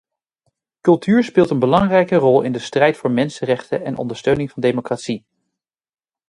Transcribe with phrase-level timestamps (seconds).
[0.81, 5.25] Cultuur speelt een belangrijke rol in de strijd voor mensenrechten en ondersteuning van democratie.